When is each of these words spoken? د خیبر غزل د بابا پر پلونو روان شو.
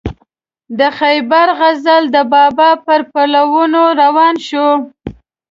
د 0.79 0.81
خیبر 0.99 1.47
غزل 1.59 2.03
د 2.15 2.17
بابا 2.33 2.69
پر 2.85 2.99
پلونو 3.11 3.83
روان 4.01 4.35
شو. 4.47 4.69